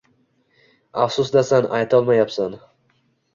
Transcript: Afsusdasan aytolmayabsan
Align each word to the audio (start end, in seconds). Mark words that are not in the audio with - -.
Afsusdasan 1.03 1.67
aytolmayabsan 1.81 2.59